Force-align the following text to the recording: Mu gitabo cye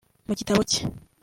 Mu 0.27 0.33
gitabo 0.39 0.61
cye 0.71 0.81